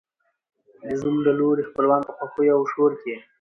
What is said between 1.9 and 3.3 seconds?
په خوښیو او شور کې